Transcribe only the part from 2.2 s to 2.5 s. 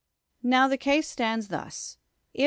If.